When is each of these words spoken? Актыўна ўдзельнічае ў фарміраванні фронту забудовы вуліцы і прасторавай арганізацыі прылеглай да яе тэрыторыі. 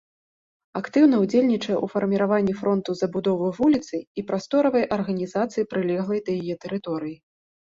Актыўна 0.79 1.15
ўдзельнічае 1.23 1.75
ў 1.75 1.85
фарміраванні 1.95 2.55
фронту 2.61 2.91
забудовы 3.01 3.47
вуліцы 3.59 3.95
і 4.17 4.25
прасторавай 4.33 4.83
арганізацыі 4.99 5.69
прылеглай 5.75 6.19
да 6.31 6.41
яе 6.41 6.55
тэрыторыі. 6.67 7.17